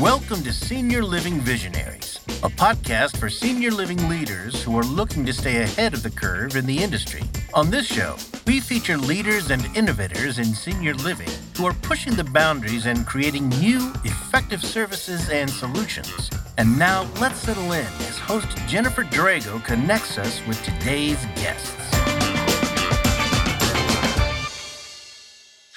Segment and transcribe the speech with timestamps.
[0.00, 5.32] Welcome to Senior Living Visionaries, a podcast for senior living leaders who are looking to
[5.32, 7.22] stay ahead of the curve in the industry.
[7.52, 8.14] On this show,
[8.46, 13.48] we feature leaders and innovators in senior living who are pushing the boundaries and creating
[13.48, 16.30] new, effective services and solutions.
[16.58, 21.87] And now let's settle in as host Jennifer Drago connects us with today's guests.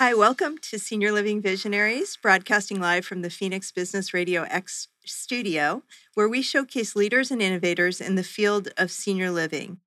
[0.02, 5.84] Hi, welcome to Senior Living Visionaries, broadcasting live from the Phoenix Business Radio X studio,
[6.16, 9.78] where we showcase leaders and innovators in the field of senior living.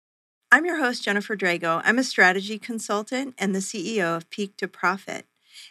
[0.53, 1.83] I'm your host, Jennifer Drago.
[1.85, 5.27] I'm a strategy consultant and the CEO of Peak to Profit.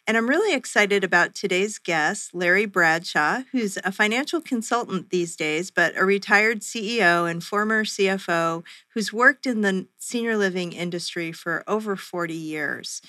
[0.06, 5.72] And I'm really excited about today's guest, Larry Bradshaw, who's a financial consultant these days,
[5.72, 11.64] but a retired CEO and former CFO who's worked in the senior living industry for
[11.66, 13.02] over 40 years.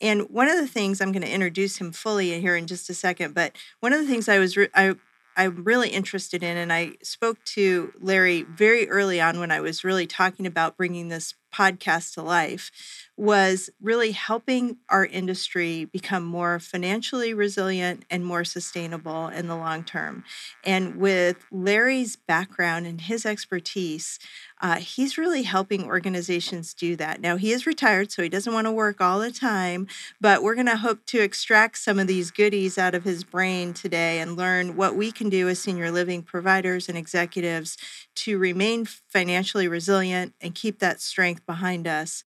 [0.00, 2.94] And one of the things I'm going to introduce him fully here in just a
[2.94, 4.94] second, but one of the things I was re- I
[5.38, 9.84] I'm really interested in, and I spoke to Larry very early on when I was
[9.84, 12.70] really talking about bringing this podcast to life,
[13.16, 19.82] was really helping our industry become more financially resilient and more sustainable in the long
[19.82, 20.24] term.
[20.64, 24.20] And with Larry's background and his expertise,
[24.60, 27.20] uh, he's really helping organizations do that.
[27.20, 29.86] Now, he is retired, so he doesn't want to work all the time,
[30.20, 33.72] but we're going to hope to extract some of these goodies out of his brain
[33.72, 37.76] today and learn what we can do as senior living providers and executives
[38.18, 42.24] to remain financially resilient and keep that strength behind us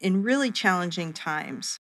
[0.00, 1.78] in really challenging times.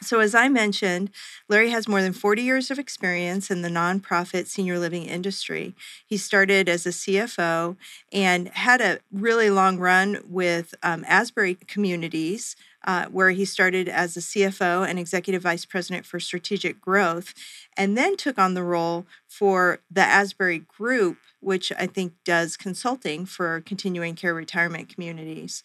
[0.00, 1.10] So, as I mentioned,
[1.48, 5.74] Larry has more than 40 years of experience in the nonprofit senior living industry.
[6.06, 7.76] He started as a CFO
[8.12, 12.54] and had a really long run with um, Asbury Communities,
[12.86, 17.34] uh, where he started as a CFO and executive vice president for strategic growth,
[17.78, 23.24] and then took on the role for the Asbury Group, which I think does consulting
[23.24, 25.62] for continuing care retirement communities.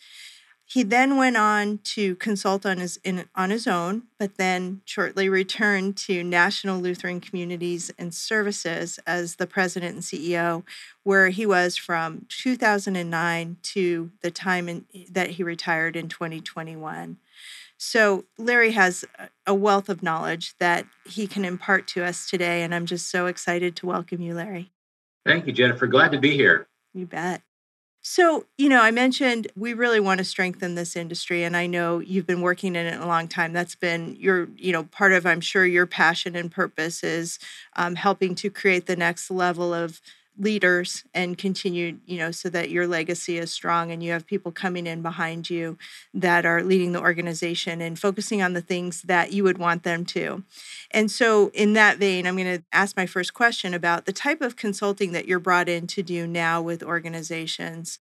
[0.66, 5.28] He then went on to consult on his in, on his own, but then shortly
[5.28, 10.63] returned to National Lutheran Communities and Services as the president and CEO,
[11.03, 17.18] where he was from 2009 to the time in, that he retired in 2021.
[17.85, 19.03] So Larry has
[19.45, 23.25] a wealth of knowledge that he can impart to us today, and I'm just so
[23.25, 24.71] excited to welcome you, Larry.
[25.25, 25.85] Thank you, Jennifer.
[25.85, 26.67] Glad to be here.
[26.93, 27.41] You bet.
[28.01, 31.99] So, you know, I mentioned we really want to strengthen this industry, and I know
[31.99, 33.51] you've been working in it a long time.
[33.51, 37.38] That's been your, you know, part of, I'm sure, your passion and purpose is
[37.75, 39.99] um, helping to create the next level of
[40.38, 44.51] leaders and continue, you know, so that your legacy is strong and you have people
[44.51, 45.77] coming in behind you
[46.13, 50.05] that are leading the organization and focusing on the things that you would want them
[50.05, 50.43] to.
[50.91, 54.41] And so, in that vein, I'm going to ask my first question about the type
[54.41, 57.99] of consulting that you're brought in to do now with organizations.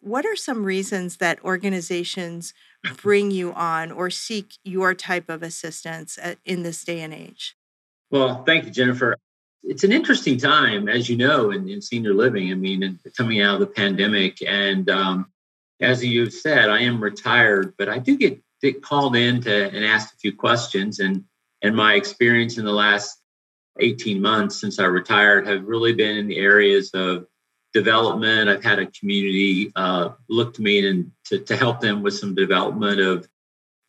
[0.00, 2.54] What are some reasons that organizations
[2.96, 7.56] bring you on or seek your type of assistance in this day and age?
[8.10, 9.16] Well, thank you, Jennifer
[9.64, 12.50] it's an interesting time, as you know, in, in senior living.
[12.50, 15.32] I mean, coming out of the pandemic, and um,
[15.80, 19.84] as you've said, I am retired, but I do get, get called in to and
[19.84, 21.24] asked a few questions, and
[21.62, 23.18] and my experience in the last
[23.78, 27.26] 18 months since I retired have really been in the areas of
[27.72, 28.50] development.
[28.50, 32.34] I've had a community uh, look to me and to, to help them with some
[32.34, 33.28] development of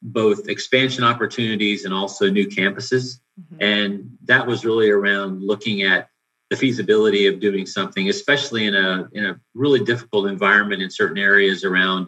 [0.04, 3.20] both expansion opportunities and also new campuses.
[3.40, 3.64] Mm-hmm.
[3.64, 6.10] And that was really around looking at
[6.50, 11.18] the feasibility of doing something, especially in a in a really difficult environment in certain
[11.18, 12.08] areas around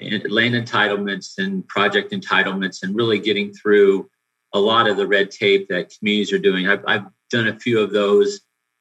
[0.00, 4.08] land entitlements and project entitlements, and really getting through
[4.54, 6.68] a lot of the red tape that communities are doing.
[6.68, 8.40] I've, I've done a few of those.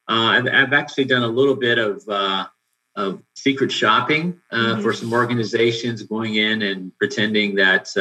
[0.10, 2.48] Uh, I've, I've, actually done a little bit of uh,
[2.96, 4.82] of secret shopping uh, mm-hmm.
[4.82, 7.96] for some organizations, going in and pretending that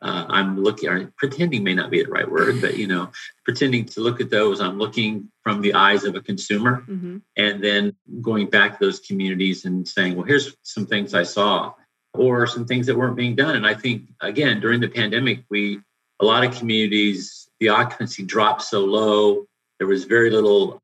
[0.00, 3.10] uh, I'm looking, or pretending may not be the right word, but you know,
[3.44, 4.60] pretending to look at those.
[4.60, 7.18] I'm looking from the eyes of a consumer, mm-hmm.
[7.36, 11.74] and then going back to those communities and saying, "Well, here's some things I saw,
[12.14, 15.80] or some things that weren't being done." And I think again during the pandemic, we
[16.20, 19.46] a lot of communities the occupancy dropped so low.
[19.78, 20.80] There was very little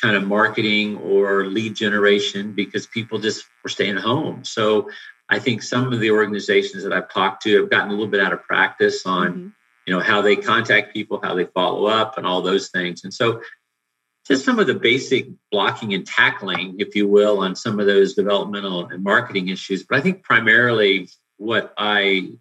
[0.00, 4.44] kind of marketing or lead generation because people just were staying home.
[4.44, 4.90] So
[5.28, 8.20] I think some of the organizations that I've talked to have gotten a little bit
[8.20, 9.48] out of practice on, mm-hmm.
[9.86, 13.04] you know, how they contact people, how they follow up, and all those things.
[13.04, 13.40] And so,
[14.26, 18.14] just some of the basic blocking and tackling, if you will, on some of those
[18.14, 19.84] developmental and marketing issues.
[19.84, 22.32] But I think primarily what I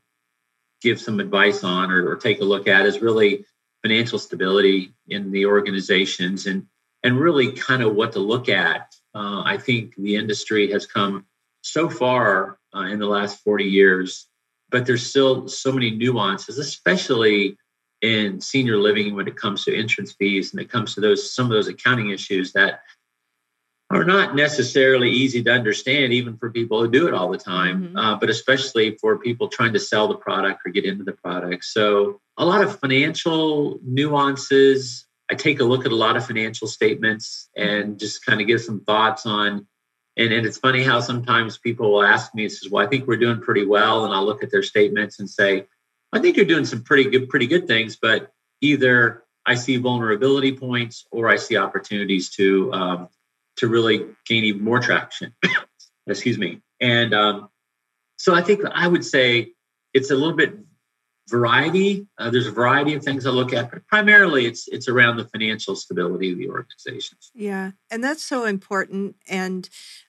[0.82, 3.46] give some advice on or, or take a look at is really
[3.84, 6.66] financial stability in the organizations and
[7.04, 8.96] and really kind of what to look at.
[9.14, 11.26] Uh, I think the industry has come
[11.62, 14.28] so far uh, in the last 40 years,
[14.70, 17.58] but there's still so many nuances, especially
[18.02, 21.46] in senior living when it comes to entrance fees and it comes to those some
[21.46, 22.82] of those accounting issues that
[23.90, 27.84] are not necessarily easy to understand even for people who do it all the time
[27.84, 27.98] mm-hmm.
[27.98, 31.64] uh, but especially for people trying to sell the product or get into the product
[31.64, 36.68] so a lot of financial nuances i take a look at a lot of financial
[36.68, 39.66] statements and just kind of give some thoughts on
[40.18, 43.18] and, and it's funny how sometimes people will ask me says well i think we're
[43.18, 45.66] doing pretty well and i'll look at their statements and say
[46.14, 48.32] i think you're doing some pretty good pretty good things but
[48.62, 53.10] either i see vulnerability points or i see opportunities to um,
[53.58, 55.34] to really gain even more traction.
[56.08, 56.62] Excuse me.
[56.82, 57.50] And um,
[58.18, 59.54] so I think I would say
[59.94, 60.56] it's a little bit
[61.28, 62.08] variety.
[62.18, 65.26] Uh, there's a variety of things I look at, but primarily it's it's around the
[65.26, 67.32] financial stability of the organizations.
[67.34, 69.16] Yeah, and that's so important.
[69.28, 69.68] And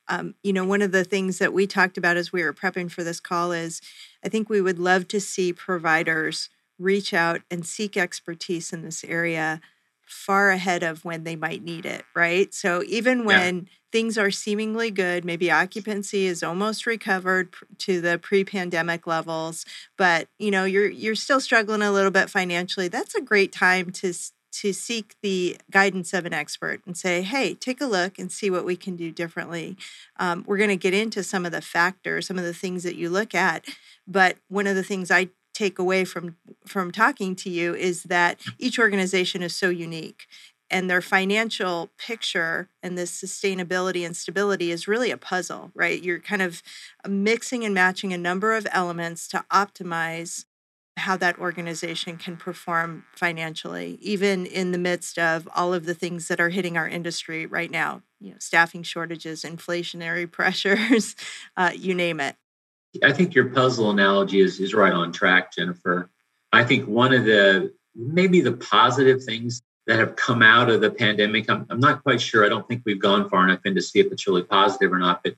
[0.09, 2.91] um, you know, one of the things that we talked about as we were prepping
[2.91, 3.81] for this call is,
[4.25, 9.03] I think we would love to see providers reach out and seek expertise in this
[9.05, 9.61] area
[10.07, 12.55] far ahead of when they might need it, right?
[12.55, 13.63] So even when yeah.
[13.93, 19.67] things are seemingly good, maybe occupancy is almost recovered to the pre-pandemic levels,
[19.99, 22.89] but you know, you're you're still struggling a little bit financially.
[22.89, 24.13] That's a great time to
[24.53, 28.49] to seek the guidance of an expert and say, hey, take a look and see
[28.49, 29.77] what we can do differently.
[30.19, 32.97] Um, we're going to get into some of the factors, some of the things that
[32.97, 33.67] you look at.
[34.07, 36.37] But one of the things I take away from
[36.67, 40.27] from talking to you is that each organization is so unique
[40.69, 46.03] and their financial picture and this sustainability and stability is really a puzzle right?
[46.03, 46.63] You're kind of
[47.09, 50.45] mixing and matching a number of elements to optimize
[50.99, 56.29] how that organization can perform financially even in the midst of all of the things
[56.29, 61.17] that are hitting our industry right now you know staffing shortages inflationary pressures
[61.57, 62.37] uh, you name it
[63.03, 66.11] I think your puzzle analogy is, is right on track, Jennifer.
[66.53, 70.91] I think one of the maybe the positive things that have come out of the
[70.91, 72.45] pandemic, I'm, I'm not quite sure.
[72.45, 74.99] I don't think we've gone far enough in to see if it's really positive or
[74.99, 75.35] not, but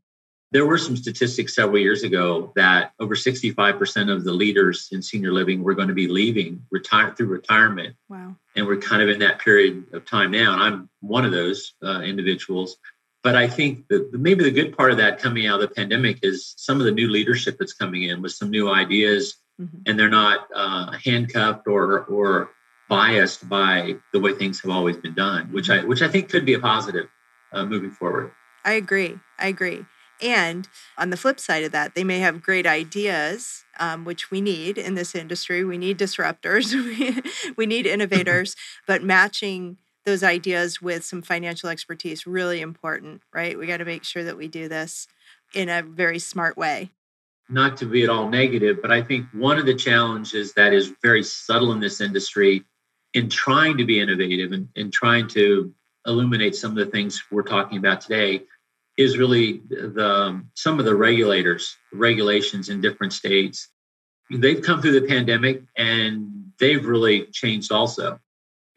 [0.50, 5.32] there were some statistics several years ago that over 65% of the leaders in senior
[5.32, 7.94] living were going to be leaving retire through retirement.
[8.08, 8.34] Wow.
[8.56, 10.54] And we're kind of in that period of time now.
[10.54, 12.78] And I'm one of those uh, individuals.
[13.22, 16.20] But I think that maybe the good part of that coming out of the pandemic
[16.22, 19.78] is some of the new leadership that's coming in with some new ideas, mm-hmm.
[19.86, 22.50] and they're not uh, handcuffed or or
[22.88, 26.46] biased by the way things have always been done, which I which I think could
[26.46, 27.08] be a positive
[27.52, 28.32] uh, moving forward.
[28.64, 29.18] I agree.
[29.38, 29.84] I agree.
[30.20, 34.40] And on the flip side of that, they may have great ideas, um, which we
[34.40, 35.64] need in this industry.
[35.64, 36.74] We need disruptors,
[37.56, 38.56] we need innovators,
[38.86, 39.78] but matching
[40.08, 43.58] those ideas with some financial expertise really important, right?
[43.58, 45.06] We got to make sure that we do this
[45.52, 46.90] in a very smart way.
[47.50, 50.94] Not to be at all negative, but I think one of the challenges that is
[51.02, 52.64] very subtle in this industry
[53.12, 55.74] in trying to be innovative and, and trying to
[56.06, 58.44] illuminate some of the things we're talking about today
[58.96, 63.68] is really the um, some of the regulators regulations in different states
[64.30, 68.18] they've come through the pandemic and they've really changed also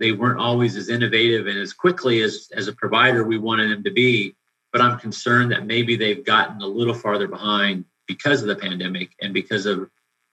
[0.02, 3.84] they weren't always as innovative and as quickly as as a provider we wanted them
[3.84, 4.36] to be
[4.74, 9.12] but i'm concerned that maybe they've gotten a little farther behind because of the pandemic
[9.22, 9.90] and because of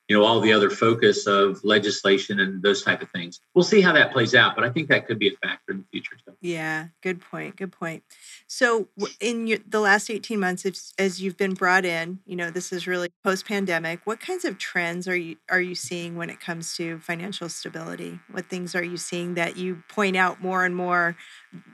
[0.08, 3.40] you know all the other focus of legislation and those type of things.
[3.54, 5.78] We'll see how that plays out but i think that could be a factor in
[5.78, 6.34] the future too.
[6.40, 8.02] Yeah good point good point.
[8.46, 8.88] So
[9.20, 12.72] in your, the last 18 months as, as you've been brought in you know this
[12.72, 16.40] is really post pandemic what kinds of trends are you are you seeing when it
[16.40, 18.18] comes to financial stability?
[18.30, 21.16] What things are you seeing that you point out more and more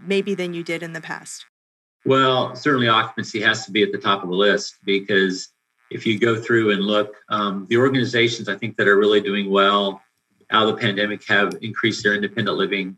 [0.03, 1.47] maybe than you did in the past?
[2.05, 5.54] Well certainly occupancy has to be at the top of the list because
[5.95, 9.49] if you go through and look, um, the organizations I think that are really doing
[9.49, 10.03] well
[10.51, 12.97] out of the pandemic have increased their independent living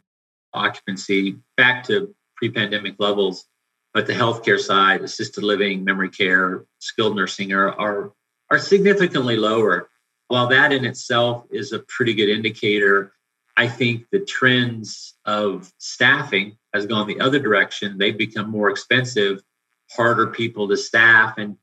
[0.55, 3.45] occupancy back to pre-pandemic levels.
[3.93, 8.13] But the healthcare side, assisted living, memory care, skilled nursing are, are,
[8.51, 9.91] are significantly lower.
[10.29, 13.13] While that in itself is a pretty good indicator,
[13.59, 17.99] I think the trends of staffing has gone the other direction.
[17.99, 19.43] They've become more expensive,
[19.91, 21.59] harder people to staff, and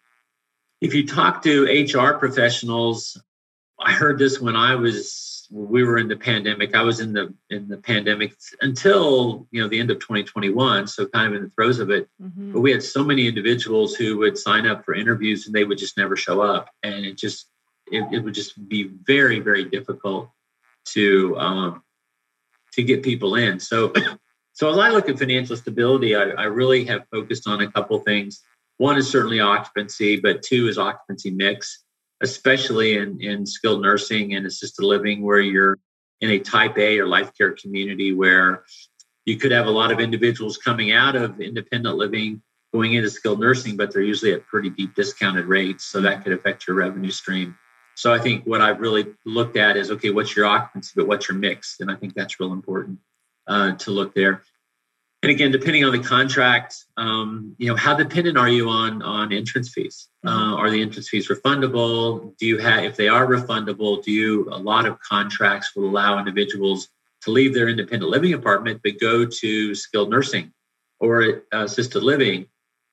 [0.84, 3.18] if you talk to HR professionals,
[3.80, 6.76] I heard this when I was we were in the pandemic.
[6.76, 11.08] I was in the in the pandemic until you know the end of 2021, so
[11.08, 12.10] kind of in the throes of it.
[12.22, 12.52] Mm-hmm.
[12.52, 15.78] But we had so many individuals who would sign up for interviews and they would
[15.78, 17.48] just never show up, and it just
[17.90, 20.30] it, it would just be very very difficult
[20.96, 21.84] to um,
[22.74, 23.58] to get people in.
[23.58, 23.94] So
[24.54, 27.98] So as I look at financial stability, I, I really have focused on a couple
[28.00, 28.44] things.
[28.84, 31.86] One is certainly occupancy, but two is occupancy mix,
[32.22, 35.80] especially in, in skilled nursing and assisted living, where you're
[36.20, 38.66] in a type A or life care community where
[39.24, 42.42] you could have a lot of individuals coming out of independent living
[42.74, 45.86] going into skilled nursing, but they're usually at pretty deep discounted rates.
[45.86, 47.58] So that could affect your revenue stream.
[47.96, 51.30] So I think what I've really looked at is okay, what's your occupancy, but what's
[51.30, 51.78] your mix?
[51.80, 53.00] And I think that's real important
[53.48, 54.44] uh, to look there.
[55.24, 59.32] And again, depending on the contract, um, you know, how dependent are you on on
[59.32, 60.10] entrance fees?
[60.26, 60.38] Mm-hmm.
[60.38, 62.38] Uh, are the entrance fees refundable?
[62.38, 64.50] Do you have, if they are refundable, do you?
[64.52, 66.90] A lot of contracts will allow individuals
[67.22, 70.52] to leave their independent living apartment but go to skilled nursing
[71.00, 72.48] or assisted living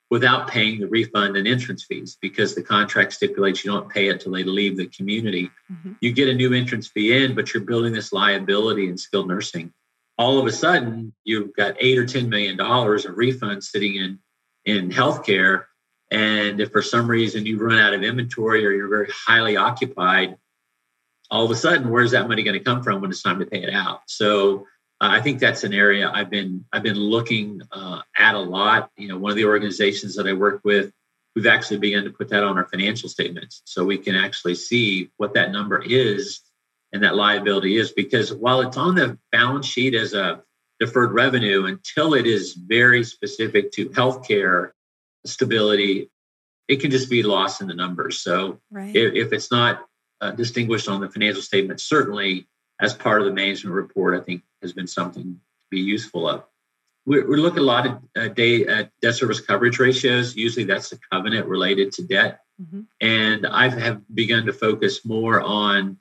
[0.09, 4.13] without paying the refund and entrance fees because the contract stipulates you don't pay it
[4.13, 5.49] until they leave the community.
[5.71, 5.93] Mm-hmm.
[5.99, 9.73] You get a new entrance fee in, but you're building this liability in skilled nursing.
[10.21, 14.19] All of a sudden, you've got eight or ten million dollars of refunds sitting in
[14.65, 15.63] in healthcare.
[16.11, 20.37] And if for some reason you run out of inventory or you're very highly occupied,
[21.31, 23.47] all of a sudden, where's that money going to come from when it's time to
[23.47, 24.01] pay it out?
[24.05, 24.67] So
[24.99, 28.91] I think that's an area I've been I've been looking uh, at a lot.
[28.97, 30.91] You know, one of the organizations that I work with,
[31.35, 35.09] we've actually begun to put that on our financial statements, so we can actually see
[35.17, 36.41] what that number is
[36.93, 37.91] and that liability is.
[37.91, 40.43] Because while it's on the balance sheet as a
[40.79, 44.71] deferred revenue, until it is very specific to healthcare
[45.25, 46.09] stability,
[46.67, 48.19] it can just be lost in the numbers.
[48.21, 48.95] So right.
[48.95, 49.85] if, if, it's not
[50.21, 52.47] uh, distinguished on the financial statement, certainly
[52.79, 56.43] as part of the management report, I think has been something to be useful of.
[57.05, 60.35] We, we look at a lot of uh, day, uh, debt service coverage ratios.
[60.35, 62.41] Usually that's a covenant related to debt.
[62.61, 62.81] Mm-hmm.
[63.01, 65.97] And I have begun to focus more on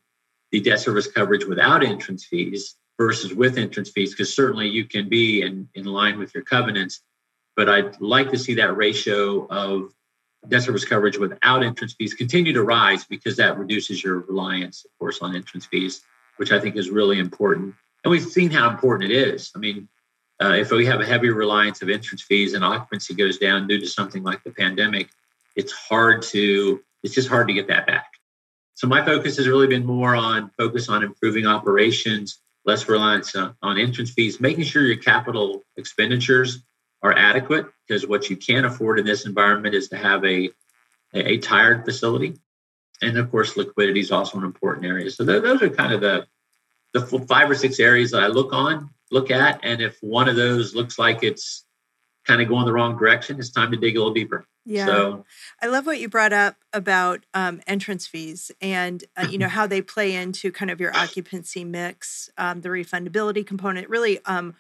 [0.53, 5.09] the debt service coverage without entrance fees versus with entrance fees, because certainly you can
[5.09, 7.01] be in, in line with your covenants.
[7.57, 9.93] But I'd like to see that ratio of
[10.49, 14.91] debt service coverage without entrance fees continue to rise because that reduces your reliance, of
[14.99, 16.03] course, on entrance fees
[16.41, 17.75] which I think is really important.
[18.03, 19.53] And we've seen how important it is.
[19.55, 19.89] I mean,
[20.43, 23.79] uh, if we have a heavy reliance of entrance fees and occupancy goes down due
[23.79, 25.11] to something like the pandemic,
[25.55, 28.10] it's hard to it's just hard to get that back.
[28.81, 33.55] So my focus has really been more on focus on improving operations, less reliance on,
[33.61, 36.63] on entrance fees, making sure your capital expenditures
[37.03, 40.49] are adequate because what you can't afford in this environment is to have a
[41.13, 42.39] a, a tired facility.
[43.03, 45.11] And of course liquidity is also an important area.
[45.11, 46.27] So th- those are kind of the
[46.95, 49.61] the five or six areas that i look on look at.
[49.63, 51.67] And if one of those looks like it's
[52.31, 54.47] kind of going the wrong direction it's time to dig a little deeper.
[54.65, 54.87] Yeah.
[54.87, 55.25] So
[55.63, 59.67] i love what you brought up about um, entrance fees and uh, you know how
[59.67, 64.55] they play into kind of your occupancy mix um, the refundability component really um,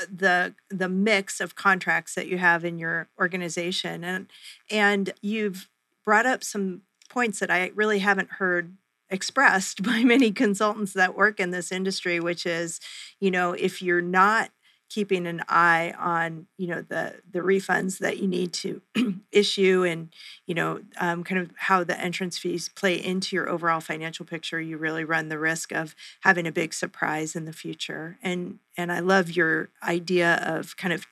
[0.00, 4.02] uh, the the mix of contracts that you have in your organization.
[4.02, 4.26] And
[4.70, 5.68] and you've
[6.04, 8.76] brought up some points that I really haven't heard
[9.10, 12.80] expressed by many consultants that work in this industry which is
[13.20, 14.50] you know if you're not
[14.88, 18.80] keeping an eye on you know the the refunds that you need to
[19.32, 20.08] issue and
[20.46, 24.60] you know um, kind of how the entrance fees play into your overall financial picture
[24.60, 28.92] you really run the risk of having a big surprise in the future and and
[28.92, 31.06] i love your idea of kind of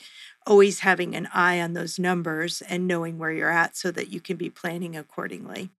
[0.46, 4.20] always having an eye on those numbers and knowing where you're at so that you
[4.20, 5.70] can be planning accordingly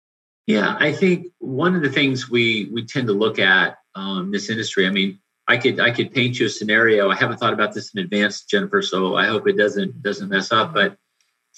[0.47, 4.51] yeah, I think one of the things we we tend to look at um, this
[4.51, 4.87] industry.
[4.87, 7.11] I mean, I could I could paint you a scenario.
[7.11, 10.53] I haven't thought about this in advance, Jennifer, so I hope it doesn't doesn't mess
[10.53, 10.73] up.
[10.73, 10.97] But I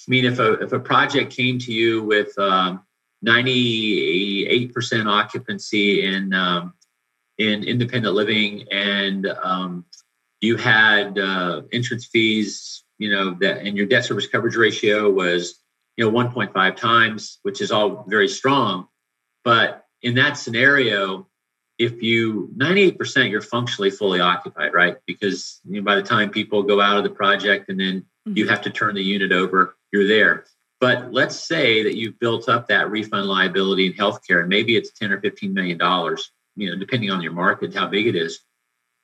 [0.07, 2.83] mean, if a if a project came to you with um,
[3.25, 6.73] 98% occupancy in um,
[7.37, 9.85] in independent living, and um,
[10.41, 15.61] you had uh, entrance fees, you know, that and your debt service coverage ratio was
[15.97, 18.87] you know 1.5 times which is all very strong
[19.43, 21.27] but in that scenario
[21.77, 24.97] if you 98% you're functionally fully occupied right?
[25.05, 28.37] Because you know, by the time people go out of the project and then mm-hmm.
[28.37, 30.45] you have to turn the unit over you're there.
[30.79, 34.91] But let's say that you've built up that refund liability in healthcare and maybe it's
[34.91, 38.39] 10 or 15 million dollars you know depending on your market how big it is.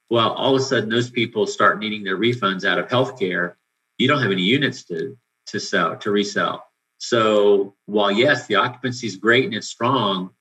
[0.10, 3.56] Well all of a sudden those people start needing their refunds out of healthcare.
[3.98, 6.66] You don't have any units to to sell to resell.
[6.98, 10.32] So while yes, the occupancy is great and it's strong,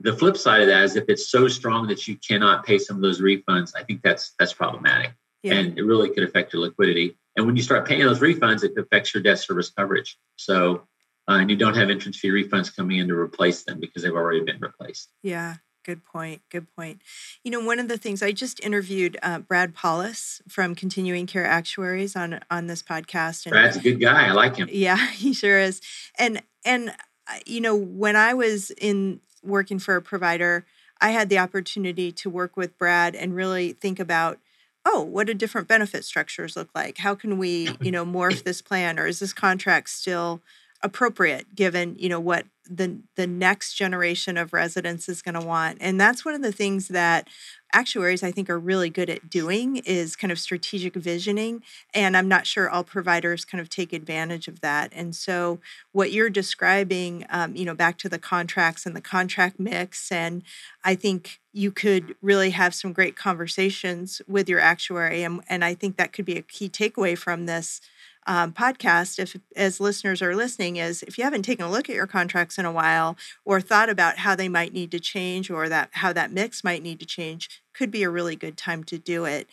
[0.00, 2.96] the flip side of that is if it's so strong that you cannot pay some
[2.96, 5.54] of those refunds, I think that's that's problematic, yeah.
[5.54, 7.16] and it really could affect your liquidity.
[7.36, 10.18] And when you start paying those refunds, it affects your debt service coverage.
[10.36, 10.86] So,
[11.28, 14.12] uh, and you don't have entrance fee refunds coming in to replace them because they've
[14.12, 15.08] already been replaced.
[15.22, 15.56] Yeah.
[15.84, 16.42] Good point.
[16.50, 17.02] Good point.
[17.42, 21.44] You know, one of the things I just interviewed uh, Brad Paulus from Continuing Care
[21.44, 23.46] Actuaries on on this podcast.
[23.46, 24.28] And, Brad's a good guy.
[24.28, 24.68] I like him.
[24.70, 25.80] Yeah, he sure is.
[26.16, 30.64] And and uh, you know, when I was in working for a provider,
[31.00, 34.38] I had the opportunity to work with Brad and really think about
[34.84, 36.98] oh, what do different benefit structures look like?
[36.98, 40.42] How can we, you know, morph this plan or is this contract still
[40.82, 45.78] appropriate given you know what the the next generation of residents is going to want.
[45.80, 47.28] And that's one of the things that
[47.74, 51.62] actuaries i think are really good at doing is kind of strategic visioning
[51.94, 54.92] and i'm not sure all providers kind of take advantage of that.
[54.94, 55.58] And so
[55.92, 60.42] what you're describing um, you know back to the contracts and the contract mix and
[60.84, 65.74] i think you could really have some great conversations with your actuary and, and i
[65.74, 67.80] think that could be a key takeaway from this
[68.26, 71.96] um, podcast, if as listeners are listening, is if you haven't taken a look at
[71.96, 75.68] your contracts in a while or thought about how they might need to change or
[75.68, 78.98] that how that mix might need to change, could be a really good time to
[78.98, 79.48] do it.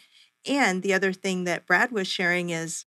[0.48, 2.86] And the other thing that Brad was sharing is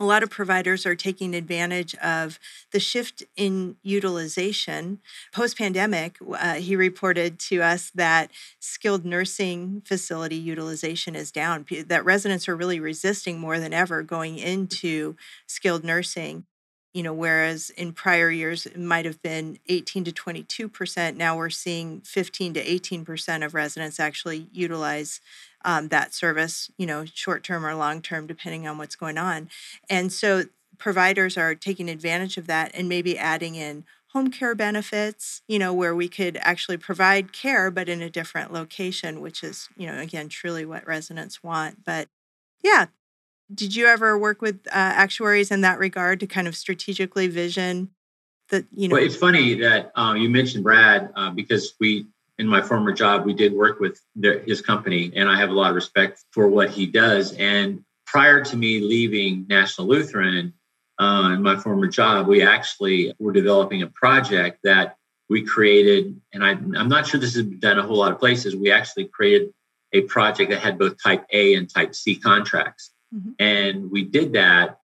[0.00, 2.38] a lot of providers are taking advantage of
[2.72, 4.98] the shift in utilization.
[5.30, 12.04] Post pandemic, uh, he reported to us that skilled nursing facility utilization is down, that
[12.04, 15.16] residents are really resisting more than ever going into
[15.46, 16.46] skilled nursing.
[16.94, 21.36] You know, whereas in prior years it might have been 18 to 22 percent, now
[21.36, 25.20] we're seeing 15 to 18 percent of residents actually utilize
[25.64, 29.48] um, that service, you know, short term or long term, depending on what's going on.
[29.88, 30.44] And so
[30.78, 35.72] providers are taking advantage of that and maybe adding in home care benefits, you know,
[35.72, 39.98] where we could actually provide care, but in a different location, which is, you know,
[39.98, 41.84] again, truly what residents want.
[41.84, 42.08] But
[42.62, 42.86] yeah.
[43.52, 47.90] Did you ever work with uh, actuaries in that regard to kind of strategically vision
[48.50, 48.94] that, you know?
[48.94, 52.06] Well, it's funny that uh, you mentioned Brad uh, because we
[52.40, 54.00] in my former job, we did work with
[54.46, 57.34] his company, and I have a lot of respect for what he does.
[57.34, 60.54] And prior to me leaving National Lutheran
[60.98, 64.96] uh, in my former job, we actually were developing a project that
[65.28, 68.18] we created, and I, I'm not sure this has been done a whole lot of
[68.18, 68.56] places.
[68.56, 69.52] We actually created
[69.92, 73.32] a project that had both Type A and Type C contracts, mm-hmm.
[73.38, 74.78] and we did that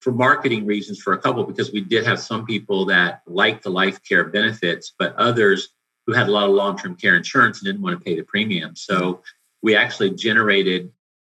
[0.00, 3.70] for marketing reasons for a couple because we did have some people that liked the
[3.70, 5.70] life care benefits, but others
[6.08, 8.74] who had a lot of long-term care insurance and didn't want to pay the premium.
[8.74, 9.22] So
[9.62, 10.90] we actually generated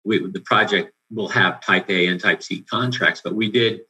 [0.05, 3.81] we, the project will have type A and type C contracts, but we did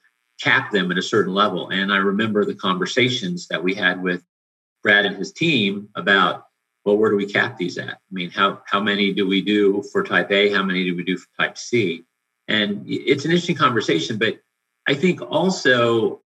[0.41, 1.69] cap them at a certain level.
[1.69, 4.25] And I remember the conversations that we had with
[4.83, 6.47] Brad and his team about,
[6.87, 7.91] well, where do we cap these at?
[7.91, 10.51] I mean, how how many do we do for type A?
[10.51, 12.07] How many do we do for type C?
[12.49, 14.41] And it's an interesting conversation, but
[14.89, 16.23] I think also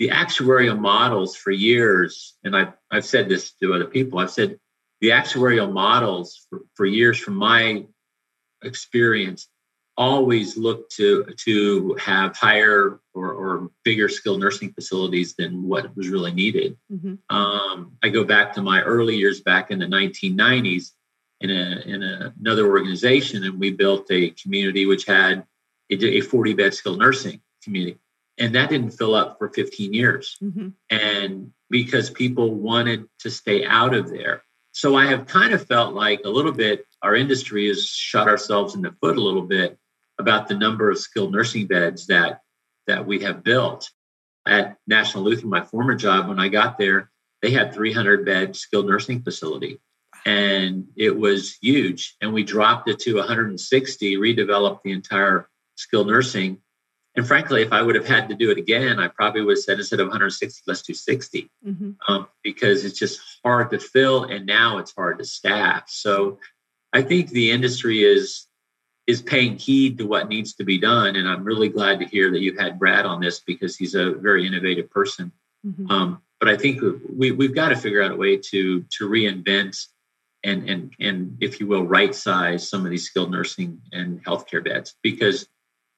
[0.00, 4.58] the actuarial models for years, and I've, I've said this to other people, I've said
[5.02, 7.84] the actuarial models for, for years from my
[8.64, 9.48] experience
[9.98, 16.08] always look to to have higher or, or bigger skilled nursing facilities than what was
[16.08, 16.78] really needed.
[16.90, 17.36] Mm-hmm.
[17.36, 20.92] Um, I go back to my early years back in the 1990s
[21.42, 25.44] in a in a, another organization, and we built a community which had
[25.90, 27.98] a, a 40 bed skilled nursing community
[28.40, 30.36] and that didn't fill up for 15 years.
[30.42, 30.68] Mm-hmm.
[30.88, 34.42] and because people wanted to stay out of there.
[34.72, 38.74] So i have kind of felt like a little bit our industry has shot ourselves
[38.74, 39.78] in the foot a little bit
[40.18, 42.40] about the number of skilled nursing beds that
[42.86, 43.90] that we have built.
[44.46, 47.10] At national lutheran my former job when i got there
[47.42, 49.80] they had 300 bed skilled nursing facility.
[50.26, 52.16] And it was huge.
[52.20, 56.58] And we dropped it to 160 redeveloped the entire skilled nursing
[57.16, 59.64] and frankly, if I would have had to do it again, I probably would have
[59.64, 61.90] said instead of 160, let's do 60 mm-hmm.
[62.08, 65.84] um, because it's just hard to fill and now it's hard to staff.
[65.88, 66.38] So
[66.92, 68.46] I think the industry is
[69.06, 71.16] is paying heed to what needs to be done.
[71.16, 74.12] And I'm really glad to hear that you've had Brad on this because he's a
[74.12, 75.32] very innovative person.
[75.66, 75.90] Mm-hmm.
[75.90, 76.80] Um, but I think
[77.12, 79.86] we, we've got to figure out a way to to reinvent
[80.44, 84.64] and and and if you will, right size some of these skilled nursing and healthcare
[84.64, 85.48] beds because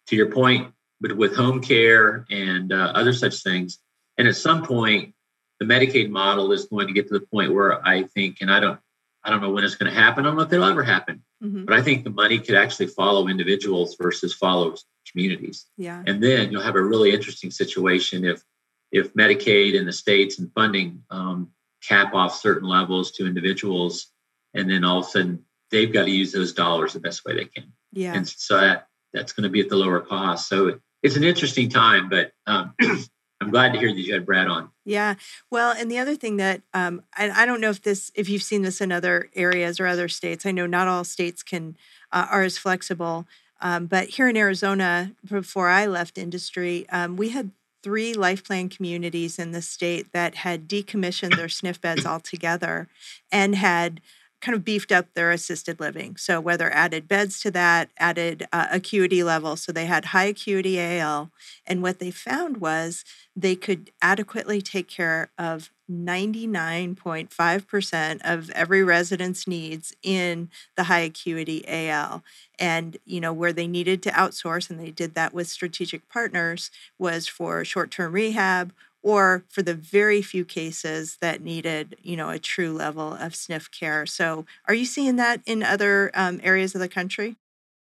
[0.07, 3.81] to your point, but with home care and uh, other such things.
[4.17, 5.15] And at some point,
[5.59, 8.61] the Medicaid model is going to get to the point where I think, and I
[8.61, 8.79] don't,
[9.25, 10.25] I don't know when it's going to happen.
[10.25, 11.65] I don't know if it'll ever happen, mm-hmm.
[11.65, 14.77] but I think the money could actually follow individuals versus follow
[15.11, 15.67] communities.
[15.77, 16.03] Yeah.
[16.07, 18.43] And then you'll have a really interesting situation if
[18.91, 21.51] if Medicaid and the states and funding um,
[21.83, 24.09] cap off certain levels to individuals,
[24.53, 27.35] and then all of a sudden they've got to use those dollars the best way
[27.35, 27.73] they can.
[27.93, 28.15] Yeah.
[28.15, 30.49] And so that that's going to be at the lower cost.
[30.49, 32.75] So it's an interesting time, but um,
[33.41, 34.71] I'm glad to hear that you had Brad on.
[34.85, 35.17] Yeah.
[35.51, 38.43] Well, and the other thing that um, I, I don't know if this, if you've
[38.43, 40.47] seen this in other areas or other states.
[40.47, 41.77] I know not all states can
[42.13, 43.27] uh, are as flexible.
[43.61, 47.51] Um, but here in Arizona, before I left industry, um, we had
[47.83, 52.89] three life plan communities in the state that had decommissioned their SNF beds altogether
[53.31, 54.01] and had
[54.43, 56.17] kind of beefed up their assisted living.
[56.17, 59.55] So whether added beds to that, added uh, acuity level.
[59.57, 61.31] So they had high acuity AL.
[61.65, 63.05] And what they found was
[63.37, 71.65] they could adequately take care of 99.5% of every resident's needs in the high acuity
[71.69, 72.25] AL.
[72.59, 76.73] And, you know, where they needed to outsource, and they did that with strategic partners,
[76.99, 82.31] was for short term rehab or for the very few cases that needed, you know,
[82.31, 84.07] a true level of SNF care.
[84.07, 87.37] So, are you seeing that in other um, areas of the country?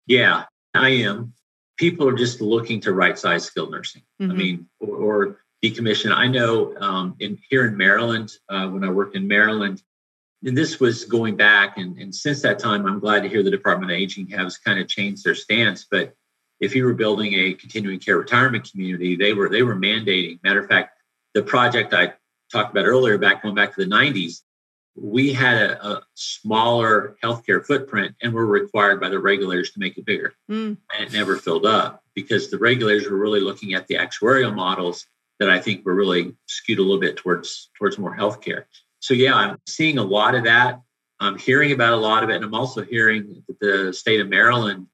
[0.07, 1.35] Yeah, I am.
[1.77, 4.03] People are just looking to right size skilled nursing.
[4.21, 4.33] Mm-hmm.
[4.33, 6.13] I mean, or, or, decommission.
[6.13, 9.83] I know um, in here in Maryland, uh, when I worked in Maryland,
[10.45, 13.51] and this was going back, and, and since that time, I'm glad to hear the
[13.51, 15.85] Department of Aging has kind of changed their stance.
[15.91, 16.15] But
[16.61, 20.39] if you were building a continuing care retirement community, they were they were mandating.
[20.45, 20.98] Matter of fact,
[21.39, 22.15] the project I
[22.51, 24.43] talked about earlier, back going back to the 90s,
[24.97, 29.97] we had a, a smaller healthcare footprint and were required by the regulators to make
[29.97, 30.35] it bigger.
[30.51, 30.77] Mm.
[30.93, 35.07] And it never filled up because the regulators were really looking at the actuarial models
[35.39, 38.65] that I think were really skewed a little bit towards towards more healthcare.
[38.99, 40.81] So yeah, I'm seeing a lot of that.
[41.21, 44.29] I'm hearing about a lot of it, and I'm also hearing that the state of
[44.29, 44.89] Maryland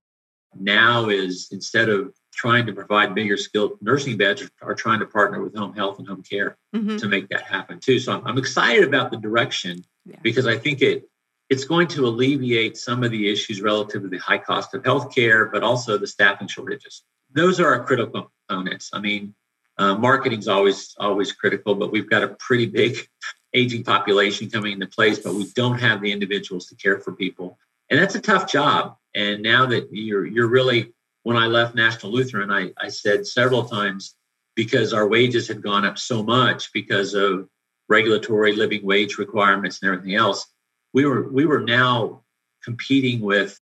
[0.54, 5.42] now is instead of trying to provide bigger skilled nursing beds are trying to partner
[5.42, 6.97] with home health and home care mm-hmm.
[6.97, 7.99] to make that happen too.
[7.99, 10.16] So I'm, I'm excited about the direction yeah.
[10.23, 11.09] because I think it
[11.51, 15.53] it's going to alleviate some of the issues relative to the high cost of healthcare,
[15.53, 17.03] but also the staffing shortages.
[17.33, 18.90] Those are our critical components.
[18.92, 19.35] I mean,
[19.77, 22.97] uh, marketing is always always critical, but we've got a pretty big
[23.55, 27.59] aging population coming into place, but we don't have the individuals to care for people,
[27.90, 28.97] and that's a tough job.
[29.14, 30.93] And now that you're you're really
[31.24, 34.14] when I left National Lutheran, I, I said several times
[34.54, 37.48] because our wages had gone up so much because of
[37.88, 40.46] regulatory living wage requirements and everything else,
[40.92, 42.22] we were we were now
[42.62, 43.58] competing with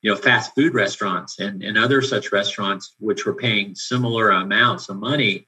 [0.00, 4.88] you know fast food restaurants and, and other such restaurants which were paying similar amounts
[4.88, 5.46] of money.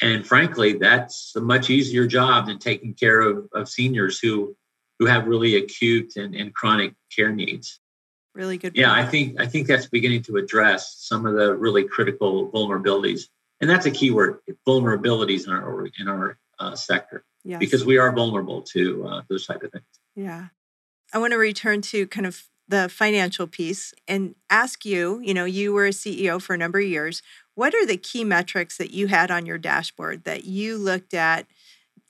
[0.00, 4.56] And frankly that's a much easier job than taking care of, of seniors who
[4.98, 7.80] who have really acute and, and chronic care needs
[8.34, 8.72] really good.
[8.74, 13.28] Yeah, I think I think that's beginning to address some of the really critical vulnerabilities,
[13.60, 17.58] and that's a key word: vulnerabilities in our in our uh, sector, yes.
[17.58, 19.84] because we are vulnerable to uh, those type of things.
[20.14, 20.46] Yeah,
[21.12, 25.20] I want to return to kind of the financial piece and ask you.
[25.22, 27.22] You know, you were a CEO for a number of years.
[27.54, 31.46] What are the key metrics that you had on your dashboard that you looked at?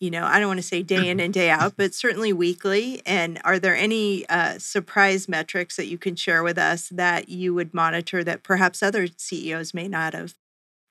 [0.01, 3.03] You know, I don't want to say day in and day out, but certainly weekly.
[3.07, 7.55] And are there any uh, surprise metrics that you can share with us that you
[7.55, 10.35] would monitor that perhaps other CEOs may not have?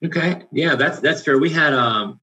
[0.03, 1.37] Okay, yeah, that's that's fair.
[1.37, 2.19] We had um,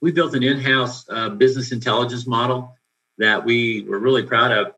[0.00, 2.76] we built an in-house uh, business intelligence model
[3.18, 4.74] that we were really proud of.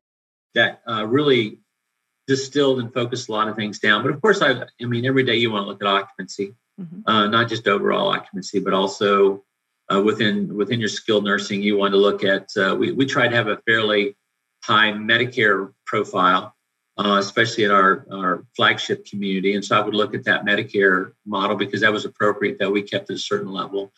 [0.54, 1.60] That uh, really
[2.26, 4.02] distilled and focused a lot of things down.
[4.02, 7.08] But of course, I, I mean, every day you want to look at occupancy, mm-hmm.
[7.08, 9.42] uh, not just overall occupancy, but also
[9.92, 12.48] uh, within within your skilled nursing, you want to look at.
[12.56, 14.16] Uh, we we try to have a fairly
[14.64, 16.54] high Medicare profile,
[16.98, 21.12] uh, especially in our our flagship community, and so I would look at that Medicare
[21.26, 23.92] model because that was appropriate that we kept at a certain level.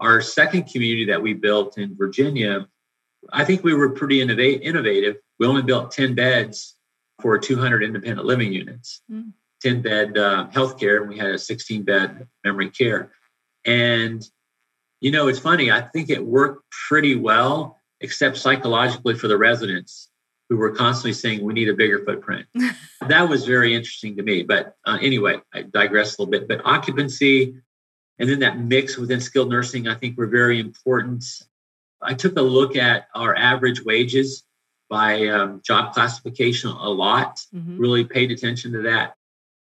[0.00, 2.66] Our second community that we built in Virginia,
[3.32, 5.16] I think we were pretty innovative.
[5.38, 6.76] We only built ten beds
[7.20, 9.30] for 200 independent living units, mm.
[9.62, 13.12] 10 bed uh, healthcare, and we had a 16 bed memory care.
[13.66, 14.26] And
[15.00, 15.70] you know, it's funny.
[15.70, 20.08] I think it worked pretty well, except psychologically for the residents
[20.48, 22.46] who were constantly saying we need a bigger footprint.
[23.06, 24.42] that was very interesting to me.
[24.42, 26.48] But uh, anyway, I digress a little bit.
[26.48, 27.54] But occupancy
[28.20, 31.24] and then that mix within skilled nursing, I think were very important.
[32.02, 34.44] I took a look at our average wages
[34.90, 37.78] by um, job classification a lot, mm-hmm.
[37.78, 39.14] really paid attention to that.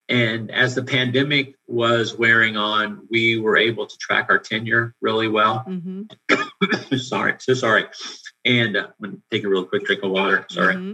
[0.08, 5.28] And as the pandemic was wearing on, we were able to track our tenure really
[5.28, 5.66] well.
[5.68, 6.98] Mm-hmm.
[6.98, 7.86] sorry, so sorry.
[8.44, 10.46] And uh, I'm going to take a real quick drink of water.
[10.50, 10.76] Sorry.
[10.76, 10.94] Mm-hmm.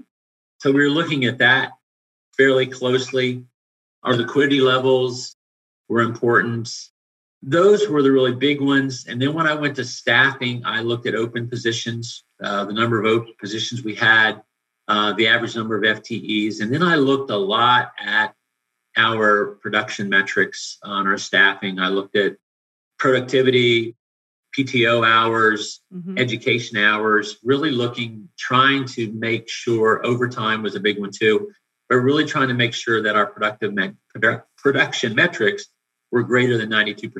[0.60, 1.71] So we were looking at that
[2.38, 3.45] fairly closely.
[4.04, 5.36] Our liquidity levels
[5.89, 6.74] were important.
[7.43, 9.06] Those were the really big ones.
[9.08, 13.00] And then when I went to staffing, I looked at open positions, uh, the number
[13.00, 14.41] of open positions we had,
[14.88, 16.62] uh, the average number of FTEs.
[16.62, 18.36] And then I looked a lot at
[18.97, 21.80] our production metrics on our staffing.
[21.80, 22.38] I looked at
[22.99, 23.95] productivity,
[24.58, 26.17] PTO hours, mm-hmm.
[26.17, 31.51] education hours, really looking, trying to make sure overtime was a big one too,
[31.89, 35.65] but really trying to make sure that our productive me- produ- production metrics
[36.12, 37.12] were greater than 92%.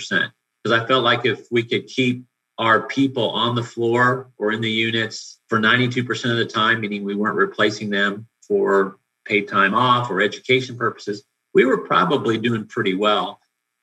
[0.63, 2.25] Because I felt like if we could keep
[2.57, 7.03] our people on the floor or in the units for 92% of the time, meaning
[7.03, 11.23] we weren't replacing them for paid time off or education purposes,
[11.54, 13.40] we were probably doing pretty well.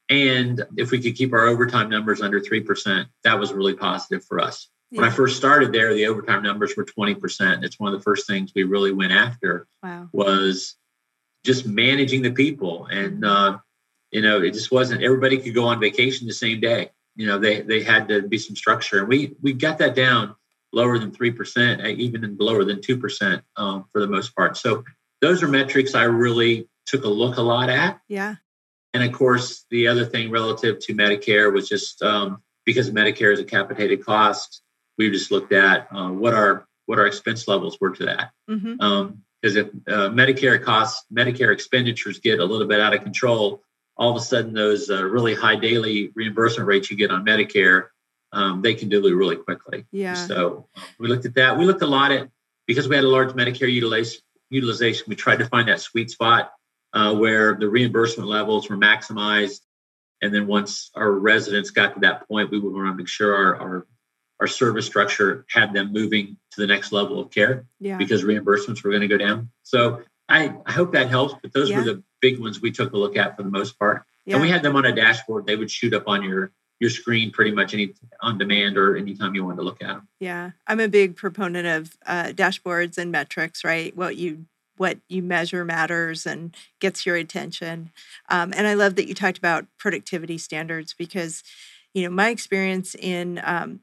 [0.09, 4.41] And if we could keep our overtime numbers under 3%, that was really positive for
[4.41, 4.69] us.
[4.91, 5.03] Yeah.
[5.03, 7.63] When I first started there, the overtime numbers were 20%.
[7.63, 10.09] It's one of the first things we really went after wow.
[10.13, 10.77] was
[11.45, 12.87] just managing the people.
[12.87, 13.59] And, uh,
[14.11, 16.91] you know, it just wasn't, everybody could go on vacation the same day.
[17.17, 19.01] You know, they, they had to be some structure.
[19.01, 20.35] And we, we got that down
[20.73, 24.57] lower than 3%, even lower than 2% um, for the most part.
[24.57, 24.85] So
[25.21, 28.01] those are metrics I really took a look a lot at.
[28.09, 28.37] Yeah.
[28.94, 33.38] And of course, the other thing relative to Medicare was just um, because Medicare is
[33.38, 34.62] a capitated cost,
[34.96, 38.31] we just looked at uh, what our what our expense levels were to that.
[38.46, 38.81] Because mm-hmm.
[38.81, 43.62] um, if uh, Medicare costs, Medicare expenditures get a little bit out of control,
[43.96, 47.88] all of a sudden those uh, really high daily reimbursement rates you get on Medicare,
[48.33, 49.87] um, they can dilute really quickly.
[49.92, 50.14] Yeah.
[50.14, 51.59] So we looked at that.
[51.59, 52.31] We looked a lot at
[52.66, 54.22] because we had a large Medicare utilization.
[54.51, 55.05] Utilization.
[55.09, 56.53] We tried to find that sweet spot
[56.92, 59.61] uh, where the reimbursement levels were maximized.
[60.20, 63.35] And then once our residents got to that point, we would want to make sure
[63.35, 63.87] our, our,
[64.40, 67.96] our service structure had them moving to the next level of care yeah.
[67.96, 69.51] because reimbursements were going to go down.
[69.62, 71.79] So I, I hope that helps, but those yeah.
[71.79, 74.05] were the big ones we took a look at for the most part.
[74.24, 74.35] Yeah.
[74.35, 75.46] And we had them on a dashboard.
[75.46, 79.35] They would shoot up on your your screen pretty much any on demand or anytime
[79.35, 80.09] you wanted to look at them.
[80.20, 83.64] Yeah, I'm a big proponent of uh, dashboards and metrics.
[83.64, 84.46] Right, what you
[84.79, 87.91] what you measure matters and gets your attention.
[88.29, 91.43] Um, and I love that you talked about productivity standards because,
[91.95, 93.81] you know, my experience in um,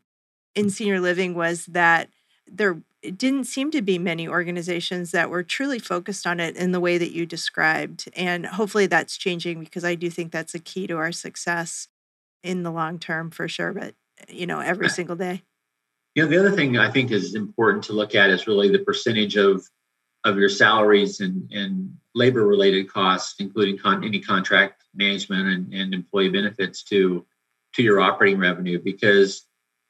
[0.55, 2.09] in senior living was that
[2.47, 6.79] there didn't seem to be many organizations that were truly focused on it in the
[6.79, 8.09] way that you described.
[8.15, 11.87] And hopefully that's changing because I do think that's a key to our success
[12.43, 13.73] in the long term for sure.
[13.73, 13.95] But
[14.29, 15.43] you know, every single day.
[16.15, 18.79] You know, the other thing I think is important to look at is really the
[18.79, 19.67] percentage of
[20.25, 25.93] of your salaries and, and labor related costs, including con- any contract management and, and
[25.93, 27.25] employee benefits to,
[27.75, 28.79] to your operating revenue.
[28.79, 29.45] Because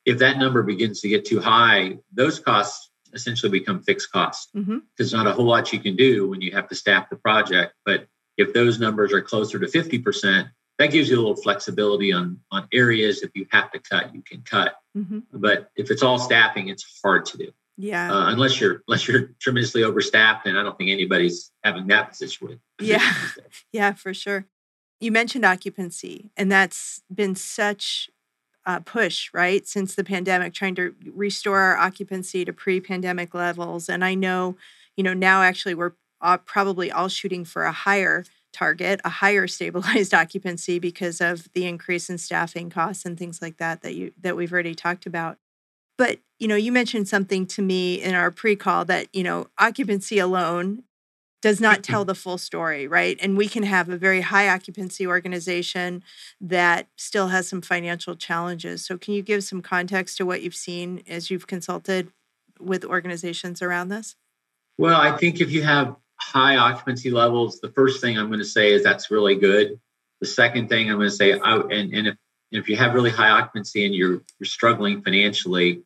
[0.06, 4.52] if that number begins to get too high, those costs essentially become fixed costs.
[4.54, 4.80] Mm-hmm.
[4.98, 7.74] There's not a whole lot you can do when you have to staff the project.
[7.86, 12.40] But if those numbers are closer to 50%, that gives you a little flexibility on,
[12.52, 13.24] on areas.
[13.24, 14.76] If you have to cut, you can cut.
[14.98, 15.20] Mm-hmm.
[15.32, 17.52] But if it's all staffing, it's hard to do.
[17.78, 18.12] Yeah.
[18.12, 22.60] Uh, unless you're unless you're tremendously overstaffed, and I don't think anybody's having that situation.
[22.82, 23.14] Yeah.
[23.72, 24.46] yeah, for sure.
[25.00, 28.10] You mentioned occupancy, and that's been such
[28.66, 33.88] a push, right, since the pandemic, trying to restore our occupancy to pre-pandemic levels.
[33.88, 34.58] And I know,
[34.98, 35.94] you know, now actually we're
[36.46, 42.10] probably all shooting for a higher target, a higher stabilized occupancy because of the increase
[42.10, 45.38] in staffing costs and things like that that you that we've already talked about.
[45.98, 50.20] But, you know, you mentioned something to me in our pre-call that, you know, occupancy
[50.20, 50.84] alone
[51.42, 51.92] does not mm-hmm.
[51.92, 53.18] tell the full story, right?
[53.22, 56.04] And we can have a very high occupancy organization
[56.42, 58.84] that still has some financial challenges.
[58.84, 62.12] So can you give some context to what you've seen as you've consulted
[62.60, 64.16] with organizations around this?
[64.78, 68.46] Well, I think if you have high occupancy levels, the first thing I'm going to
[68.46, 69.80] say is that's really good.
[70.22, 72.16] The second thing I'm going to say, I, and, and if
[72.52, 75.84] if you have really high occupancy and you're you're struggling financially,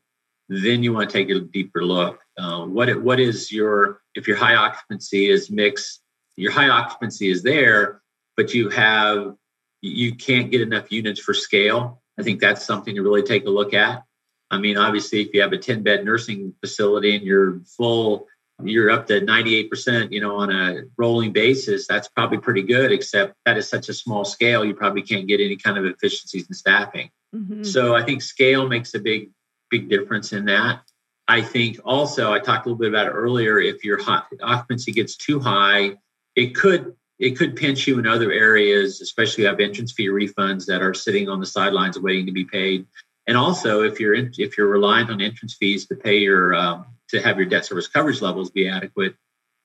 [0.49, 2.21] then you want to take a deeper look.
[2.37, 6.01] Uh, what what is your if your high occupancy is mixed,
[6.35, 8.01] your high occupancy is there,
[8.35, 9.35] but you have
[9.81, 12.01] you can't get enough units for scale.
[12.19, 14.03] I think that's something to really take a look at.
[14.51, 18.27] I mean, obviously, if you have a 10 bed nursing facility and you're full
[18.63, 23.35] you're up to 98%, you know, on a rolling basis, that's probably pretty good, except
[23.45, 26.53] that is such a small scale, you probably can't get any kind of efficiencies in
[26.53, 27.09] staffing.
[27.35, 27.63] Mm-hmm.
[27.63, 29.29] So I think scale makes a big,
[29.69, 30.81] big difference in that.
[31.27, 33.99] I think also, I talked a little bit about it earlier, if your
[34.41, 35.97] occupancy gets too high,
[36.35, 40.07] it could it could pinch you in other areas, especially if you have entrance fee
[40.07, 42.87] refunds that are sitting on the sidelines waiting to be paid.
[43.27, 46.85] And also, if you're in, if you're reliant on entrance fees to pay your um,
[47.09, 49.15] to have your debt service coverage levels be adequate,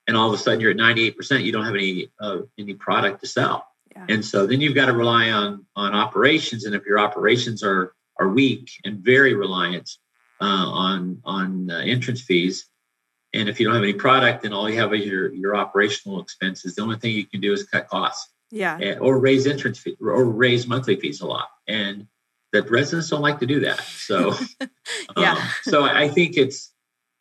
[0.07, 3.21] and all of a sudden you're at 98%, you don't have any uh, any product
[3.21, 3.67] to sell.
[3.93, 4.07] Yeah.
[4.09, 7.95] And so then you've got to rely on on operations, and if your operations are
[8.19, 9.91] are weak and very reliant
[10.41, 12.67] uh, on on uh, entrance fees,
[13.33, 16.21] and if you don't have any product, then all you have is your your operational
[16.21, 16.75] expenses.
[16.75, 18.31] The only thing you can do is cut costs.
[18.51, 18.99] Yeah.
[19.01, 21.49] or raise entrance fee or raise monthly fees a lot.
[21.67, 22.07] And
[22.53, 23.81] that residents don't like to do that.
[23.81, 24.35] So,
[25.17, 25.33] yeah.
[25.33, 26.73] um, so I think it's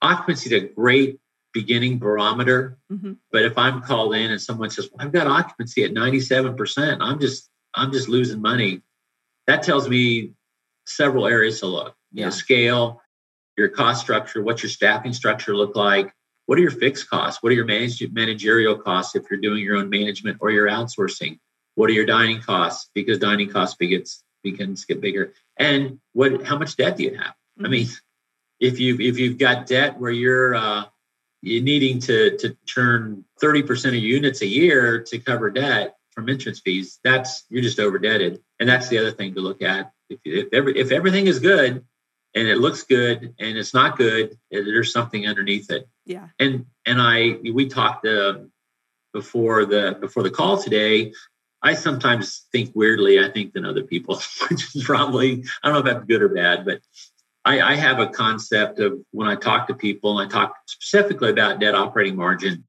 [0.04, 1.20] occupancy is a great
[1.54, 2.78] beginning barometer.
[2.92, 3.18] Mhm.
[3.32, 7.20] But if I'm called in and someone says, well, "I've got occupancy at 97%," I'm
[7.20, 8.84] just I'm just losing money.
[9.48, 10.34] That tells me
[10.86, 11.96] several areas to look.
[12.12, 12.26] You Yeah.
[12.26, 13.02] know, scale,
[13.58, 16.14] your cost structure, what's your staffing structure look like?
[16.46, 17.42] What are your fixed costs?
[17.42, 21.40] What are your manage- managerial costs if you're doing your own management or you're outsourcing?
[21.76, 22.92] What are your dining costs?
[22.94, 25.34] Because dining costs begins begins to get bigger.
[25.58, 27.34] And what how much debt do you have?
[27.60, 27.70] I Mhm.
[27.72, 27.88] mean,
[28.64, 30.86] if you if you've got debt where you're uh,
[31.42, 36.62] you're needing to to turn 30% of units a year to cover debt from entrance
[36.62, 38.42] fees, that's you're just overdebted.
[38.60, 39.92] And that's the other thing to look at.
[40.10, 41.86] If if every, if everything is good
[42.36, 45.88] and it looks good and it's not good, there's something underneath it.
[46.06, 46.30] yeah.
[46.40, 48.40] And and I we talked uh,
[49.12, 51.14] before the before the call today.
[51.66, 54.16] I sometimes think weirdly, I think than other people,
[54.50, 56.80] which is probably I don't know if that's good or bad, but
[57.46, 61.30] I, I have a concept of when I talk to people and I talk specifically
[61.30, 62.64] about net operating margin,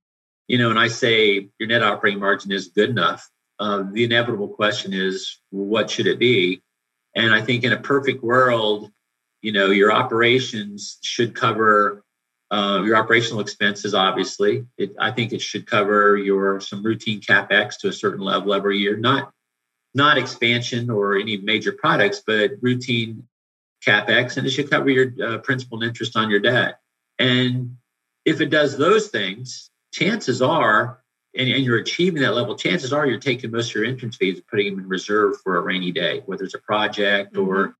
[0.48, 3.28] you know, and I say your net operating margin is good enough.
[3.58, 6.62] Uh, the inevitable question is, what should it be?
[7.14, 8.90] And I think in a perfect world,
[9.42, 12.02] you know, your operations should cover
[12.50, 13.94] uh, your operational expenses.
[13.94, 18.54] Obviously, it, I think it should cover your some routine capex to a certain level
[18.54, 19.32] every year, not
[19.94, 23.28] not expansion or any major products, but routine
[23.84, 26.80] capex, and it should cover your uh, principal and interest on your debt.
[27.18, 27.76] And
[28.24, 31.02] if it does those things, chances are,
[31.36, 34.36] and, and you're achieving that level, chances are you're taking most of your entrance fees
[34.36, 37.76] and putting them in reserve for a rainy day, whether it's a project or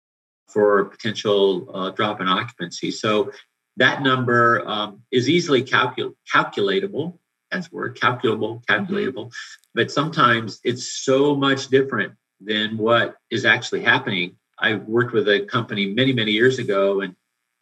[0.49, 2.91] for a potential uh, drop in occupancy.
[2.91, 3.33] So
[3.77, 7.19] that number um, is easily calcul- calculatable.
[7.51, 9.33] That's word calculable, calculatable.
[9.75, 14.37] But sometimes it's so much different than what is actually happening.
[14.59, 17.15] I worked with a company many, many years ago, and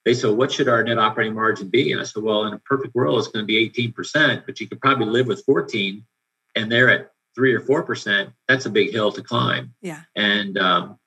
[0.05, 2.59] they said, "What should our net operating margin be?" And I said, "Well, in a
[2.61, 6.05] perfect world, it's going to be 18%, but you could probably live with 14,
[6.55, 8.31] and they're at three or four percent.
[8.48, 10.00] That's a big hill to climb." Yeah.
[10.16, 10.98] And um,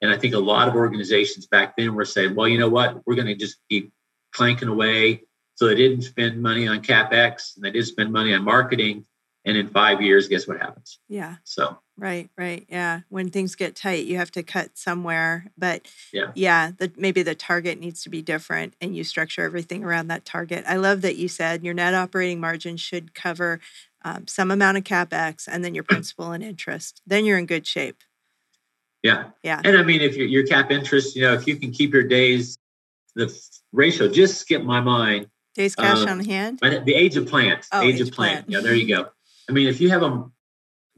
[0.00, 3.06] and I think a lot of organizations back then were saying, "Well, you know what?
[3.06, 3.92] We're going to just keep
[4.32, 5.22] clanking away."
[5.54, 9.06] So they didn't spend money on capex, and they didn't spend money on marketing.
[9.44, 10.98] And in five years, guess what happens?
[11.08, 11.36] Yeah.
[11.44, 12.64] So Right, right.
[12.68, 13.00] Yeah.
[13.10, 15.46] When things get tight, you have to cut somewhere.
[15.58, 16.32] But Yeah.
[16.34, 20.24] yeah, the, maybe the target needs to be different and you structure everything around that
[20.24, 20.64] target.
[20.66, 23.60] I love that you said your net operating margin should cover
[24.04, 27.02] um, some amount of capex and then your principal and interest.
[27.06, 28.02] Then you're in good shape.
[29.02, 29.60] yeah, Yeah.
[29.64, 32.04] And I mean, if your your cap interest, you know, if you can keep your
[32.04, 32.58] days,
[33.14, 33.26] the
[33.72, 35.26] ratio just skip my mind.
[35.54, 36.58] Days cash um, on hand.
[36.62, 38.46] But the age of plant, Oh, age, age of of plant.
[38.46, 38.50] plant.
[38.50, 39.10] Yeah, there you go.
[39.52, 40.24] I mean, if you have a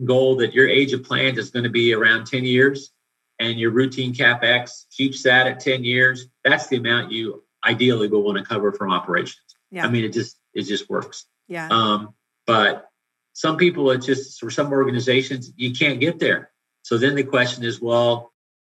[0.04, 2.92] goal that your age of plant is going to be around 10 years
[3.40, 8.22] and your routine capex keeps that at 10 years, that's the amount you ideally will
[8.22, 9.40] want to cover from operations.
[9.72, 9.84] Yeah.
[9.84, 11.26] I mean, it just it just works.
[11.48, 11.66] Yeah.
[11.68, 12.14] Um,
[12.46, 12.88] but
[13.32, 16.52] some people, it's just for some organizations, you can't get there.
[16.82, 18.32] So then the question is, well,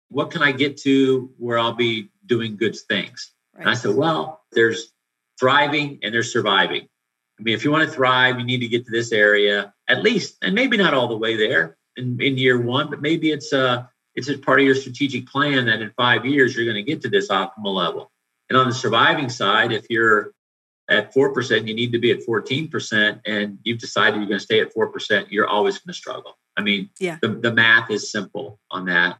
[0.09, 3.31] what can I get to where I'll be doing good things?
[3.57, 4.91] And I said, well, there's
[5.39, 6.89] thriving and there's surviving.
[7.39, 10.03] I mean, if you want to thrive, you need to get to this area at
[10.03, 13.53] least, and maybe not all the way there in, in year one, but maybe it's
[13.53, 16.83] uh it's a part of your strategic plan that in five years you're going to
[16.83, 18.11] get to this optimal level.
[18.49, 20.33] And on the surviving side, if you're
[20.89, 24.39] at four percent, you need to be at fourteen percent, and you've decided you're going
[24.39, 26.37] to stay at four percent, you're always going to struggle.
[26.57, 27.19] I mean, Yeah.
[27.21, 29.19] the, the math is simple on that,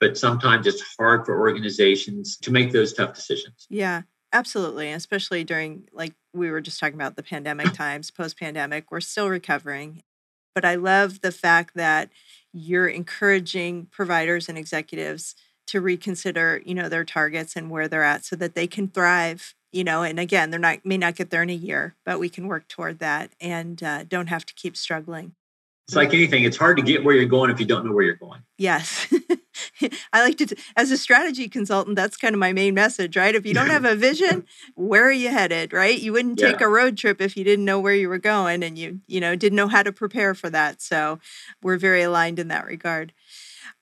[0.00, 3.66] but sometimes it's hard for organizations to make those tough decisions.
[3.70, 4.02] Yeah,
[4.34, 4.92] absolutely.
[4.92, 9.28] Especially during, like we were just talking about the pandemic times, post pandemic, we're still
[9.28, 10.02] recovering.
[10.54, 12.10] But I love the fact that
[12.52, 15.34] you're encouraging providers and executives
[15.68, 19.54] to reconsider, you know, their targets and where they're at so that they can thrive,
[19.72, 22.28] you know, and again, they're not, may not get there in a year, but we
[22.28, 25.34] can work toward that and uh, don't have to keep struggling.
[25.86, 28.04] It's like anything, it's hard to get where you're going if you don't know where
[28.04, 28.40] you're going.
[28.56, 29.06] Yes.
[30.14, 33.34] I like to, as a strategy consultant, that's kind of my main message, right?
[33.34, 35.98] If you don't have a vision, where are you headed, right?
[36.00, 36.66] You wouldn't take Yeah.
[36.66, 39.36] a road trip if you didn't know where you were going and you, you know,
[39.36, 40.80] didn't know how to prepare for that.
[40.80, 41.18] So
[41.62, 43.12] we're very aligned in that regard.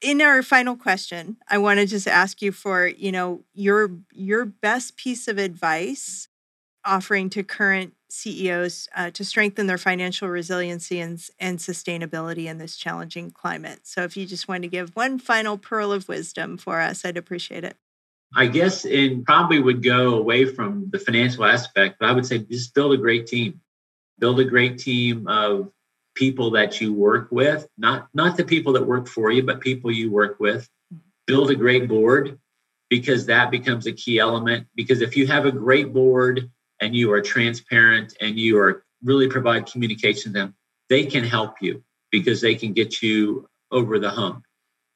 [0.00, 4.44] In our final question, I want to just ask you for, you know, your your
[4.44, 6.26] best piece of advice
[6.84, 12.76] offering to current CEOs uh, to strengthen their financial resiliency and, and sustainability in this
[12.76, 13.80] challenging climate.
[13.84, 17.16] So, if you just want to give one final pearl of wisdom for us, I'd
[17.16, 17.76] appreciate it.
[18.34, 22.38] I guess and probably would go away from the financial aspect, but I would say
[22.38, 23.60] just build a great team.
[24.18, 25.70] Build a great team of
[26.14, 29.90] people that you work with, not not the people that work for you, but people
[29.90, 30.68] you work with.
[31.26, 32.38] build a great board
[32.90, 34.66] because that becomes a key element.
[34.74, 36.50] Because if you have a great board
[36.82, 40.54] and you are transparent and you are really provide communication to them,
[40.88, 44.44] they can help you because they can get you over the hump.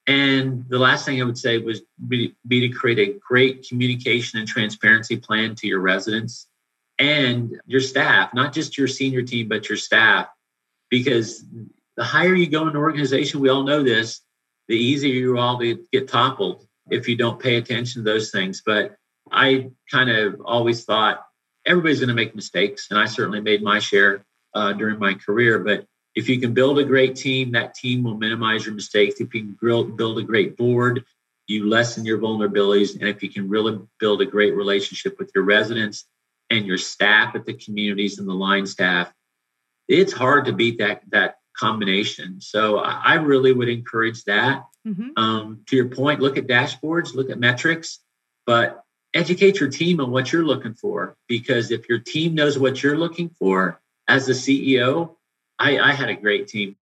[0.05, 4.37] And the last thing I would say was be, be, to create a great communication
[4.37, 6.47] and transparency plan to your residents
[6.99, 10.27] and your staff, not just your senior team, but your staff.
[10.89, 11.43] Because
[11.95, 14.21] the higher you go in an organization, we all know this,
[14.67, 18.61] the easier you all get toppled if you don't pay attention to those things.
[18.65, 18.95] But
[19.31, 21.26] I kind of always thought
[21.67, 22.87] everybody's going to make mistakes.
[22.89, 25.59] And I certainly made my share uh, during my career.
[25.59, 29.19] But if you can build a great team, that team will minimize your mistakes.
[29.19, 31.05] If you can build a great board,
[31.45, 32.99] you lessen your vulnerabilities.
[32.99, 36.05] And if you can really build a great relationship with your residents
[36.49, 39.13] and your staff at the communities and the line staff,
[39.87, 42.39] it's hard to beat that that combination.
[42.41, 44.65] So I really would encourage that.
[44.87, 45.09] Mm-hmm.
[45.17, 47.99] Um, to your point, look at dashboards, look at metrics,
[48.45, 48.83] but
[49.17, 51.17] educate your team on what you're looking for.
[51.27, 55.15] Because if your team knows what you're looking for as the CEO,
[55.59, 56.75] I, I had a great team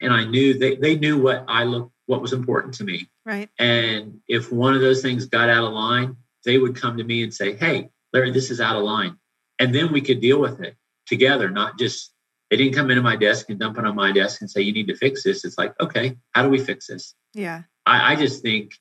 [0.00, 3.08] and I knew they, they knew what I looked what was important to me.
[3.24, 3.48] Right.
[3.58, 7.22] And if one of those things got out of line, they would come to me
[7.22, 9.16] and say, Hey, Larry, this is out of line.
[9.58, 10.76] And then we could deal with it
[11.06, 12.12] together, not just
[12.52, 14.74] they didn't come into my desk and dump it on my desk and say, you
[14.74, 15.42] need to fix this.
[15.42, 17.14] It's like, okay, how do we fix this?
[17.32, 17.62] Yeah.
[17.86, 18.74] I, I just think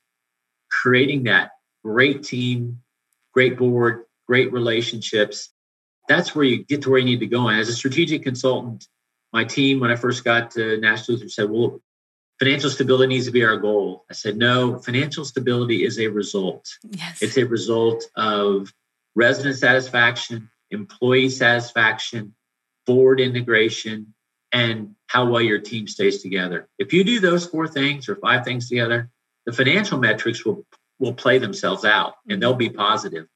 [0.70, 1.52] creating that
[1.82, 2.81] great team,
[3.34, 5.50] great board, great relationships,
[6.08, 7.48] that's where you get to where you need to go.
[7.48, 8.88] And as a strategic consultant,
[9.34, 11.80] my team, when I first got to National Lutheran, said, well,
[12.40, 14.06] financial stability needs to be our goal.
[14.10, 16.68] I said, no, financial stability is a result.
[16.84, 17.22] Yes.
[17.22, 18.74] It's a result of
[19.16, 22.34] resident satisfaction, employee satisfaction,
[22.86, 24.14] board integration,
[24.52, 26.68] and how well your team stays together.
[26.78, 29.10] If you do those four things or five things together,
[29.46, 30.66] the financial metrics will
[31.02, 33.28] will play themselves out and they'll be positive.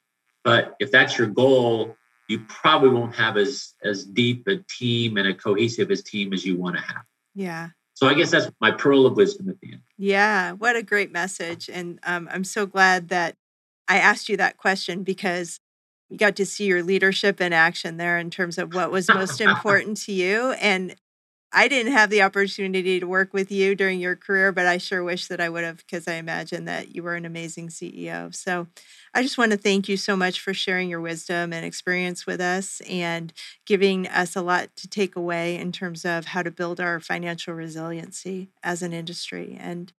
[0.43, 1.97] But if that's your goal,
[2.29, 6.45] you probably won't have as as deep a team and a cohesive as team as
[6.45, 7.03] you want to have.
[7.33, 7.69] Yeah.
[7.95, 9.81] So I guess that's my pearl of wisdom at the end.
[9.97, 13.35] Yeah, what a great message, and um, I'm so glad that
[13.87, 15.59] I asked you that question because
[16.09, 19.39] you got to see your leadership in action there in terms of what was most
[19.49, 20.51] important to you.
[20.53, 20.95] And
[21.51, 25.03] I didn't have the opportunity to work with you during your career, but I sure
[25.03, 28.29] wish that I would have because I imagine that you were an amazing CEO.
[28.29, 28.67] So
[29.13, 32.41] I just want to thank you so much for sharing your wisdom and experience with
[32.41, 33.31] us and
[33.65, 37.53] giving us a lot to take away in terms of how to build our financial
[37.53, 39.55] resiliency as an industry.
[39.57, 39.93] And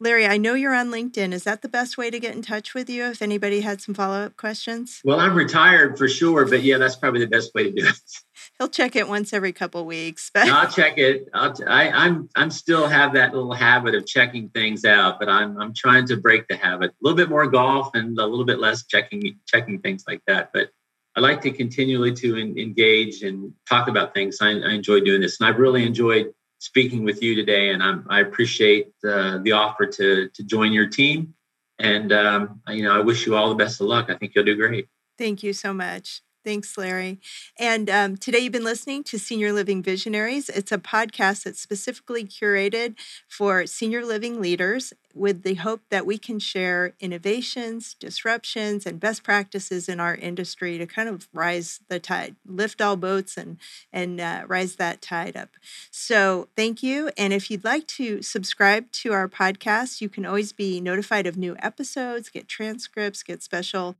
[0.00, 1.32] Larry, I know you're on LinkedIn.
[1.32, 3.94] Is that the best way to get in touch with you if anybody had some
[3.94, 5.00] follow up questions?
[5.04, 8.00] Well, I'm retired for sure, but yeah, that's probably the best way to do it.
[8.58, 10.30] He'll check it once every couple weeks.
[10.32, 11.28] But I'll check it.
[11.34, 15.28] I'll t- I, I'm I'm still have that little habit of checking things out, but
[15.28, 16.90] I'm I'm trying to break the habit.
[16.90, 20.50] A little bit more golf and a little bit less checking checking things like that.
[20.52, 20.70] But
[21.16, 24.38] I like to continually to engage and talk about things.
[24.40, 28.06] I, I enjoy doing this, and I've really enjoyed speaking with you today, and I'm,
[28.08, 31.34] i appreciate uh, the offer to to join your team.
[31.78, 34.10] And um, you know, I wish you all the best of luck.
[34.10, 34.88] I think you'll do great.
[35.16, 36.22] Thank you so much.
[36.44, 37.20] Thanks, Larry.
[37.58, 40.48] And um, today you've been listening to Senior Living Visionaries.
[40.48, 42.94] It's a podcast that's specifically curated
[43.28, 49.24] for senior living leaders with the hope that we can share innovations, disruptions, and best
[49.24, 53.58] practices in our industry to kind of rise the tide, lift all boats, and
[53.92, 55.50] and uh, rise that tide up.
[55.90, 57.10] So thank you.
[57.18, 61.36] And if you'd like to subscribe to our podcast, you can always be notified of
[61.36, 63.96] new episodes, get transcripts, get special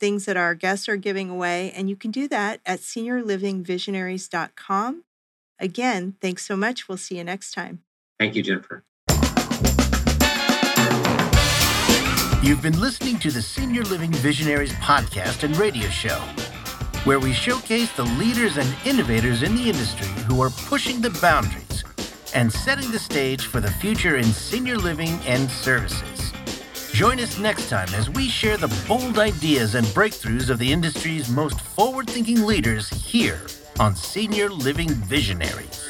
[0.00, 1.70] things that our guests are giving away.
[1.76, 5.04] And you can do that at seniorlivingvisionaries.com.
[5.60, 6.88] Again, thanks so much.
[6.88, 7.82] We'll see you next time.
[8.18, 8.82] Thank you, Jennifer.
[12.42, 16.18] You've been listening to the Senior Living Visionaries podcast and radio show,
[17.04, 21.84] where we showcase the leaders and innovators in the industry who are pushing the boundaries
[22.34, 26.29] and setting the stage for the future in senior living and services.
[26.92, 31.30] Join us next time as we share the bold ideas and breakthroughs of the industry's
[31.30, 33.40] most forward thinking leaders here
[33.78, 35.89] on Senior Living Visionaries.